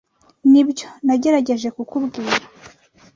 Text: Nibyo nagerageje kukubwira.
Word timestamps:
Nibyo 0.51 0.87
nagerageje 1.05 1.67
kukubwira. 1.75 2.35